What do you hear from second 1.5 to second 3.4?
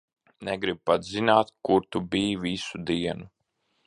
kur tu biji visu dienu.